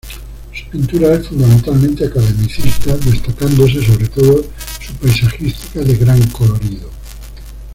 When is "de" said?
5.81-5.95